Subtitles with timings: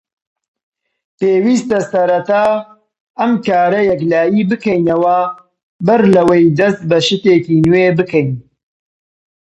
[1.19, 2.45] پێویستە سەرەتا
[3.19, 5.17] ئەم کارە یەکلایی بکەینەوە
[5.85, 8.29] بەر لەوەی دەست بە شتێکی نوێ بکەین.